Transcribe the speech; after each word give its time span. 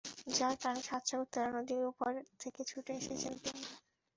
যার 0.35 0.55
টানে 0.61 0.81
সাত 0.87 1.03
সাগর 1.09 1.27
তেরো 1.33 1.49
নদীর 1.57 1.81
ওপার 1.91 2.11
থেকে 2.41 2.61
ছুটে 2.69 2.91
এসেছেন 2.99 3.33
তিনি। 3.43 3.61